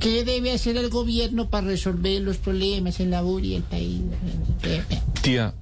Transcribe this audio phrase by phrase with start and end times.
[0.00, 4.00] ¿Qué debe hacer el gobierno para resolver los problemas en la URI y el país?
[5.22, 5.54] Tía,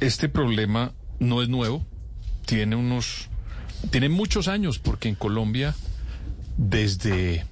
[0.00, 1.84] este problema no es nuevo.
[2.46, 3.28] Tiene unos.
[3.90, 5.74] Tiene muchos años, porque en Colombia,
[6.56, 7.44] desde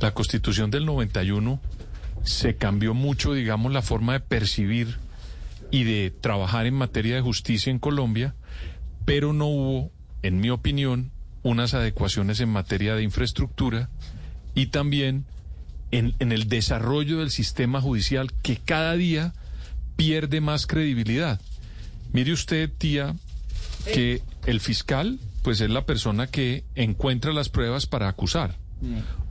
[0.00, 1.60] la constitución del 91,
[2.22, 4.98] se cambió mucho, digamos, la forma de percibir
[5.70, 8.34] y de trabajar en materia de justicia en Colombia,
[9.04, 9.90] pero no hubo,
[10.22, 11.10] en mi opinión,
[11.42, 13.90] unas adecuaciones en materia de infraestructura
[14.54, 15.26] y también
[15.98, 19.32] en, en el desarrollo del sistema judicial que cada día
[19.96, 21.40] pierde más credibilidad.
[22.12, 23.14] Mire usted, tía,
[23.84, 28.56] que el fiscal, pues es la persona que encuentra las pruebas para acusar.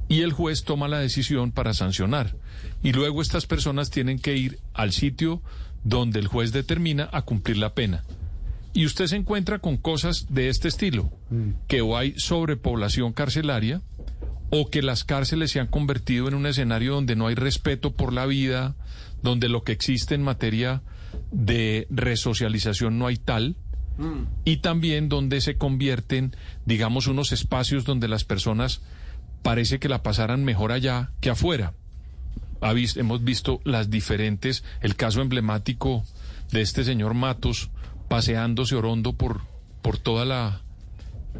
[0.08, 2.36] Y el juez toma la decisión para sancionar.
[2.82, 5.42] Y luego estas personas tienen que ir al sitio
[5.84, 8.04] donde el juez determina a cumplir la pena.
[8.74, 11.12] Y usted se encuentra con cosas de este estilo,
[11.68, 13.82] que o hay sobrepoblación carcelaria,
[14.56, 18.14] o que las cárceles se han convertido en un escenario donde no hay respeto por
[18.14, 18.76] la vida,
[19.24, 20.84] donde lo que existe en materia
[21.32, 23.56] de resocialización no hay tal,
[24.46, 26.36] y también donde se convierten,
[26.68, 28.82] digamos, unos espacios donde las personas
[29.42, 31.74] parece que la pasaran mejor allá que afuera.
[32.62, 36.04] Ha hemos visto las diferentes, el caso emblemático
[36.52, 37.72] de este señor Matos
[38.08, 39.42] paseándose orondo por,
[39.82, 40.62] por toda la,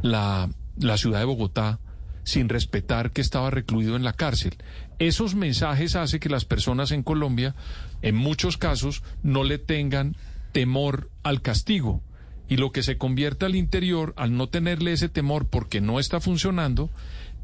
[0.02, 1.80] la, la ciudad de Bogotá
[2.24, 4.56] sin respetar que estaba recluido en la cárcel.
[5.00, 7.56] Esos mensajes hacen que las personas en Colombia,
[8.02, 10.16] en muchos casos, no le tengan
[10.52, 12.02] temor al castigo.
[12.48, 16.20] Y lo que se convierte al interior, al no tenerle ese temor porque no está
[16.20, 16.90] funcionando,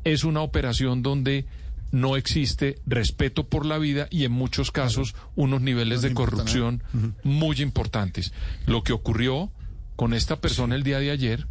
[0.03, 1.45] es una operación donde
[1.91, 6.83] no existe respeto por la vida y en muchos casos unos niveles de corrupción
[7.23, 8.33] muy importantes.
[8.65, 9.51] Lo que ocurrió
[9.95, 11.47] con esta persona el día de ayer,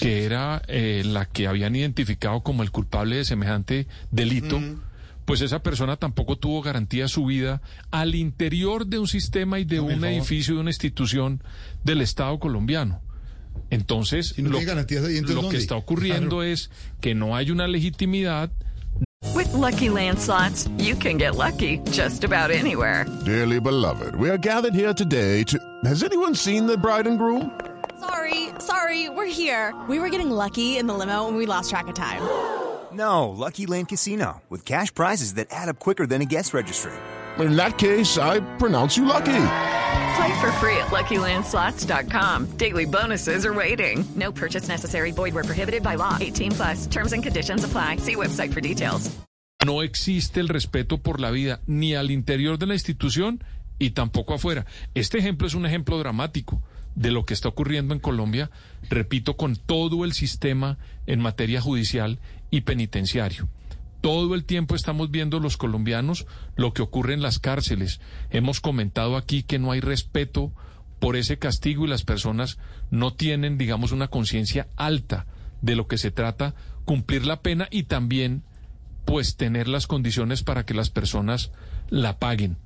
[0.00, 4.60] que era eh, la que habían identificado como el culpable de semejante delito,
[5.24, 9.64] pues esa persona tampoco tuvo garantía de su vida al interior de un sistema y
[9.64, 11.42] de un edificio, de una institución
[11.84, 13.00] del Estado colombiano.
[13.70, 17.36] Entonces, Si no lo, tiene garantías ahí, entonces, lo que está ocurriendo es que no
[17.36, 18.50] hay una legitimidad
[19.34, 23.04] With Lucky Land slots, you can get lucky just about anywhere.
[23.24, 25.58] Dearly beloved, we are gathered here today to.
[25.84, 27.50] Has anyone seen the bride and groom?
[28.60, 29.74] Sorry, sorry, we're here.
[29.88, 32.22] We were getting lucky in the limo and we lost track of time.
[32.90, 36.92] No, Lucky Land Casino, with cash prizes that add up quicker than a guest registry.
[37.38, 39.44] In that case, I pronounce you lucky.
[40.16, 42.46] Play for free at LuckyLandSlots.com.
[42.56, 44.06] Daily bonuses are waiting.
[44.16, 45.10] No purchase necessary.
[45.10, 46.16] Void were prohibited by law.
[46.18, 46.86] 18 plus.
[46.86, 47.96] Terms and conditions apply.
[47.98, 49.10] See website for details.
[49.66, 53.44] no existe el respeto por la vida ni al interior de la institución
[53.78, 54.64] y tampoco afuera.
[54.94, 56.62] Este ejemplo es un ejemplo dramático
[56.98, 58.50] de lo que está ocurriendo en Colombia,
[58.90, 62.18] repito, con todo el sistema en materia judicial
[62.50, 63.48] y penitenciario.
[64.00, 66.26] Todo el tiempo estamos viendo los colombianos
[66.56, 68.00] lo que ocurre en las cárceles.
[68.30, 70.52] Hemos comentado aquí que no hay respeto
[70.98, 72.58] por ese castigo y las personas
[72.90, 75.26] no tienen, digamos, una conciencia alta
[75.62, 76.54] de lo que se trata,
[76.84, 78.42] cumplir la pena y también
[79.04, 81.52] pues tener las condiciones para que las personas
[81.90, 82.56] la paguen.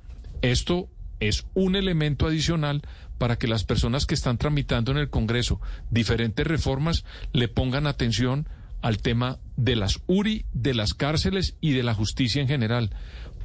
[0.41, 0.89] Esto
[1.19, 2.81] es un elemento adicional
[3.23, 8.49] para que las personas que están tramitando en el Congreso diferentes reformas le pongan atención
[8.81, 12.89] al tema de las URI, de las cárceles y de la justicia en general,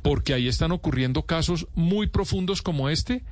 [0.02, 3.22] porque ahí están ocurriendo casos muy profundos como este,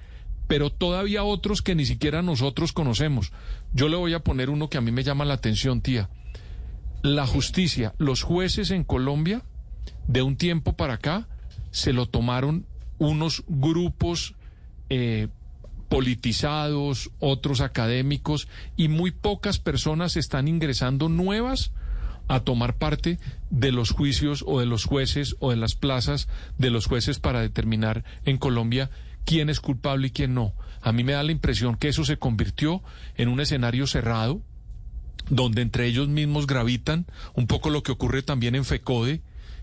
[0.47, 3.33] pero todavía otros que ni siquiera nosotros conocemos.
[3.73, 6.11] Yo le voy a poner uno que a mí me llama la atención, tía.
[7.03, 9.43] La justicia, los jueces en Colombia,
[10.07, 11.27] de un tiempo para acá,
[11.73, 12.67] se lo tomaron
[12.99, 14.37] unos grupos
[14.91, 15.27] eh,
[15.89, 21.73] politizados, otros académicos, y muy pocas personas están ingresando nuevas
[22.29, 23.19] a tomar parte
[23.51, 26.29] de los juicios o de los jueces o de las plazas
[26.59, 28.91] de los jueces para determinar en Colombia
[29.25, 30.55] quién es culpable y quién no.
[30.83, 32.83] A mí me da la impresión que eso se convirtió
[33.17, 34.41] en un escenario cerrado,
[35.29, 39.23] donde entre ellos mismos gravitan, un poco lo que ocurre también en FECODE,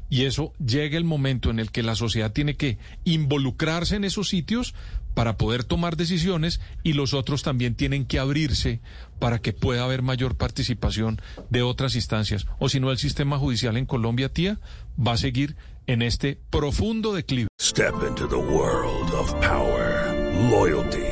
[0.09, 4.29] y eso llega el momento en el que la sociedad tiene que involucrarse en esos
[4.29, 4.75] sitios
[5.13, 8.81] para poder tomar decisiones y los otros también tienen que abrirse
[9.19, 12.45] para que pueda haber mayor participación de otras instancias.
[12.59, 14.59] O si no, el sistema judicial en Colombia, tía,
[14.99, 15.55] va a seguir
[15.87, 17.47] en este profundo declive.
[17.61, 20.13] Step into the world of power,
[20.49, 21.02] loyalty,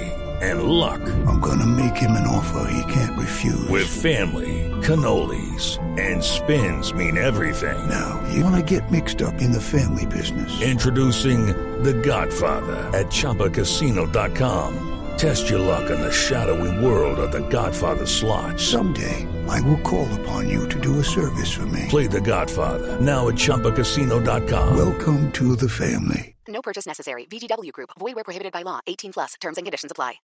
[0.41, 1.01] and luck.
[1.27, 3.67] I'm gonna make him an offer he can't refuse.
[3.69, 7.77] With family, cannolis, and spins mean everything.
[7.89, 10.61] Now, you wanna get mixed up in the family business.
[10.61, 11.47] Introducing
[11.83, 14.87] The Godfather at ChumbaCasino.com.
[15.17, 18.59] Test your luck in the shadowy world of The Godfather slot.
[18.59, 21.85] Someday, I will call upon you to do a service for me.
[21.89, 24.75] Play The Godfather now at ChumbaCasino.com.
[24.75, 26.35] Welcome to the family.
[26.47, 27.25] No purchase necessary.
[27.25, 27.91] VGW Group.
[27.99, 28.79] Void where prohibited by law.
[28.87, 29.33] 18 plus.
[29.39, 30.15] Terms and conditions apply.